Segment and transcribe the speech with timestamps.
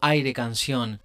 [0.00, 1.00] Aire Canción.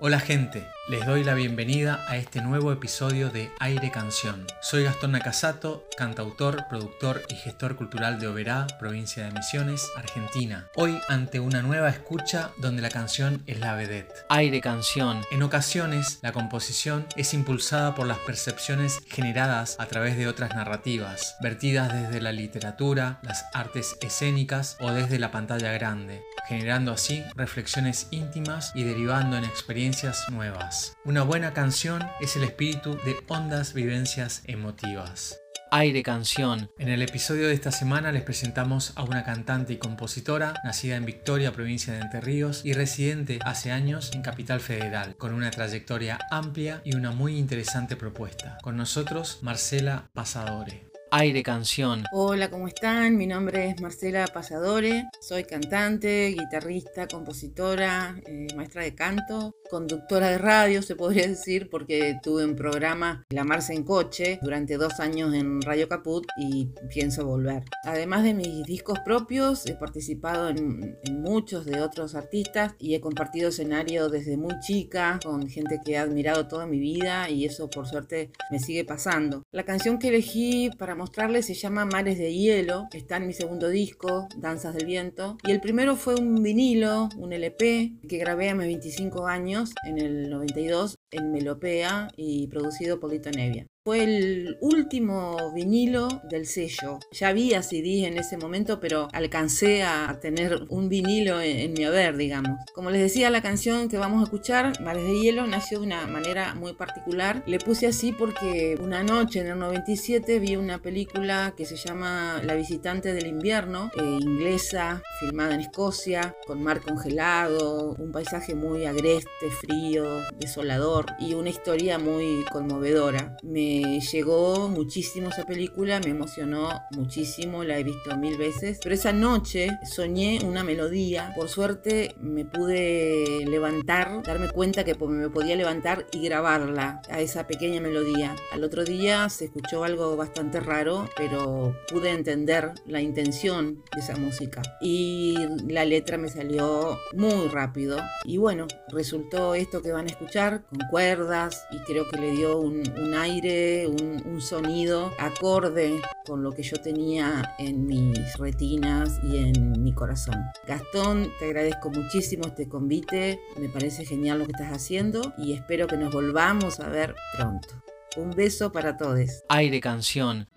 [0.00, 4.48] Hola gente, les doy la bienvenida a este nuevo episodio de Aire Canción.
[4.60, 10.66] Soy Gastón Nakasato, cantautor, productor y gestor cultural de Oberá, provincia de Misiones, Argentina.
[10.74, 14.12] Hoy ante una nueva escucha donde la canción es la vedette.
[14.28, 15.20] Aire Canción.
[15.30, 21.36] En ocasiones, la composición es impulsada por las percepciones generadas a través de otras narrativas,
[21.40, 28.08] vertidas desde la literatura, las artes escénicas o desde la pantalla grande, generando así reflexiones
[28.10, 30.96] íntimas y derivando en experiencias nuevas.
[31.04, 35.42] Una buena canción es el espíritu de hondas vivencias emotivas.
[35.74, 36.70] Aire Canción.
[36.78, 41.06] En el episodio de esta semana les presentamos a una cantante y compositora nacida en
[41.06, 46.18] Victoria, provincia de Entre Ríos y residente hace años en Capital Federal, con una trayectoria
[46.30, 48.58] amplia y una muy interesante propuesta.
[48.60, 50.91] Con nosotros, Marcela Pasadore.
[51.14, 52.04] Aire Canción.
[52.10, 53.18] Hola, ¿cómo están?
[53.18, 60.38] Mi nombre es Marcela Pasadore, soy cantante, guitarrista, compositora, eh, maestra de canto, conductora de
[60.38, 65.34] radio, se podría decir, porque tuve un programa La Marce en Coche durante dos años
[65.34, 67.64] en Radio Caput y pienso volver.
[67.84, 73.02] Además de mis discos propios, he participado en, en muchos de otros artistas y he
[73.02, 77.68] compartido escenario desde muy chica con gente que he admirado toda mi vida y eso
[77.68, 79.42] por suerte me sigue pasando.
[79.52, 83.68] La canción que elegí para mostrarles se llama Mares de Hielo, está en mi segundo
[83.68, 88.54] disco, Danzas del Viento, y el primero fue un vinilo, un LP, que grabé a
[88.54, 93.66] mis 25 años, en el 92, en Melopea y producido por Lito Nevia.
[93.84, 97.00] Fue el último vinilo del sello.
[97.10, 101.82] Ya había CD en ese momento, pero alcancé a tener un vinilo en, en, mi
[101.82, 102.60] haber, digamos.
[102.76, 106.06] Como les decía, la canción que vamos a escuchar, Mares de Hielo, nació de una
[106.06, 107.42] manera muy particular.
[107.48, 112.40] Le puse así porque una noche en el 97 vi una película que se llama
[112.44, 118.86] La visitante del invierno, eh, inglesa, filmada en Escocia, con mar congelado, un paisaje muy
[118.86, 120.04] agreste, frío,
[120.38, 123.36] desolador y una historia muy conmovedora.
[123.42, 129.12] Me llegó muchísimo esa película, me emocionó muchísimo, la he visto mil veces, pero esa
[129.12, 136.06] noche soñé una melodía, por suerte me pude levantar, darme cuenta que me podía levantar
[136.12, 138.34] y grabarla a esa pequeña melodía.
[138.52, 144.16] Al otro día se escuchó algo bastante raro, pero pude entender la intención de esa
[144.16, 145.36] música y
[145.68, 150.80] la letra me salió muy rápido y bueno, resultó esto que van a escuchar con
[150.90, 156.62] cuerdas y creo que le dio un, un aire un, sonido acorde con lo que
[156.62, 160.34] yo tenía en mis retinas y en mi corazón.
[160.66, 165.86] Gastón, te agradezco muchísimo este convite, me parece genial lo que estás haciendo y espero
[165.86, 167.68] que nos volvamos a ver pronto.
[168.16, 169.44] Un beso para todos.
[169.48, 170.48] Aire Canción.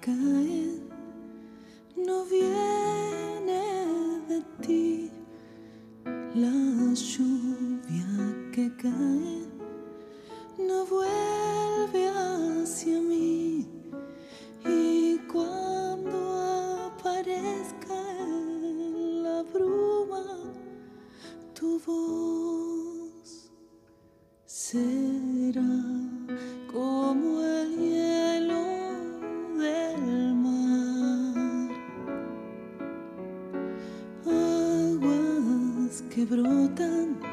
[0.00, 0.69] Que
[36.10, 37.29] que brotan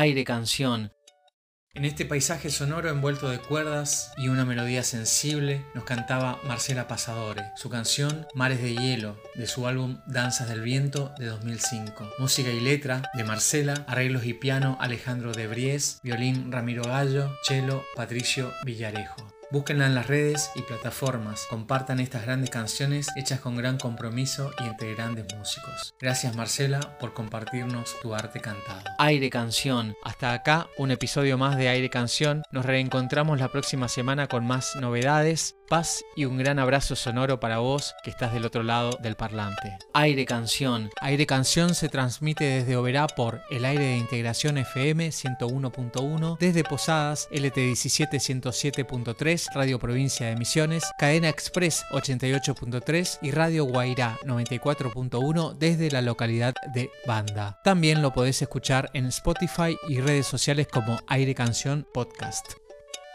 [0.00, 0.92] aire canción,
[1.72, 7.44] En este paisaje sonoro envuelto de cuerdas y una melodía sensible, nos cantaba Marcela Pasadore,
[7.54, 12.10] su canción Mares de Hielo, de su álbum Danzas del Viento de 2005.
[12.18, 17.84] Música y letra de Marcela, arreglos y piano Alejandro de Bries, violín Ramiro Gallo, cello
[17.94, 19.29] Patricio Villarejo.
[19.52, 24.68] Búsquenla en las redes y plataformas, compartan estas grandes canciones hechas con gran compromiso y
[24.68, 25.94] entre grandes músicos.
[25.98, 28.84] Gracias Marcela por compartirnos tu arte cantado.
[28.98, 29.96] aire canción.
[30.04, 32.42] Hasta acá un episodio más de Aire Canción.
[32.52, 37.60] Nos reencontramos la próxima semana con más novedades, paz y un gran abrazo sonoro para
[37.60, 39.78] vos que estás del otro lado del parlante.
[39.94, 46.36] Aire canción, Aire Canción se transmite desde Oberá por el aire de integración FM 101.1,
[46.38, 55.56] desde Posadas LT 17107.3, Radio Provincia de Misiones, Cadena Express 88.3 y Radio Guairá 94.1
[55.56, 57.60] desde la localidad de Banda.
[57.62, 62.59] También lo podés escuchar en Spotify y redes sociales como Aire Canción Podcast.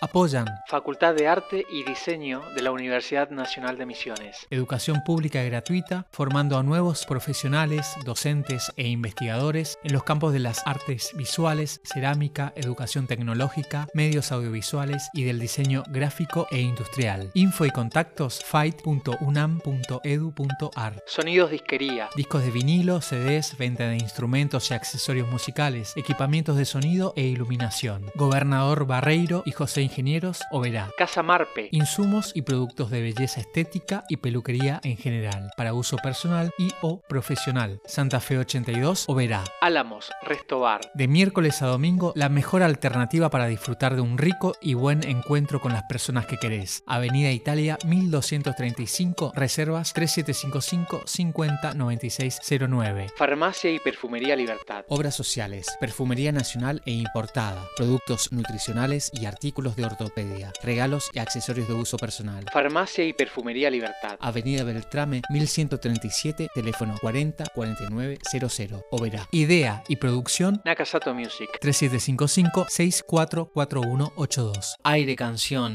[0.06, 4.46] Apoyan Facultad de Arte y Diseño de la Universidad Nacional de Misiones.
[4.52, 10.38] Educación pública y gratuita, formando a nuevos profesionales, docentes e investigadores en los campos de
[10.38, 17.31] las artes visuales, cerámica, educación tecnológica, medios audiovisuales y del diseño gráfico e industrial.
[17.34, 21.04] Info y contactos fight.unam.edu.ar.
[21.08, 27.13] Sonidos disquería, discos de vinilo, CDs, venta de instrumentos y accesorios musicales, equipamientos de sonido
[27.16, 28.12] e iluminación.
[28.13, 30.92] Gobernador Barreiro y José Ingenieros Oberá.
[30.98, 31.70] Casa Marpe.
[31.72, 37.00] Insumos y productos de belleza estética y peluquería en general, para uso personal y o
[37.08, 37.80] profesional.
[37.86, 39.46] Santa Fe 82 Oberá.
[39.62, 40.82] Álamos, Restobar.
[40.96, 45.62] De miércoles a domingo, la mejor alternativa para disfrutar de un rico y buen encuentro
[45.62, 46.84] con las personas que querés.
[46.88, 53.08] Avenida Italia 1235, reservas 3755 50 9609.
[53.16, 54.84] Farmacia y Perfumería Libertad.
[54.90, 61.68] Obras sociales, perfumería nacional e importada, productos nutricionales y artículos de ortopedia, regalos y accesorios
[61.68, 62.46] de uso personal.
[62.51, 64.18] Farmacia y Perfumería Libertad.
[64.20, 68.86] Avenida Beltrame 1137, teléfono 40 49 00.
[68.92, 69.27] Oberá.
[69.32, 71.50] Idea y producción Nakasato Music.
[71.60, 74.77] 3755 644182.
[74.84, 75.74] aire canción,